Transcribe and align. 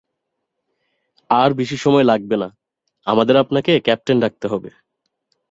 আর 1.29 1.49
বেশী 1.53 1.77
সময় 1.77 2.03
লাগবে 2.03 2.35
না 2.37 2.47
আমাদের 3.07 3.35
আপনাকে 3.37 3.71
ক্যাপ্টেন 3.79 4.17
ডাকতে 4.19 4.45
হবে। 4.47 4.69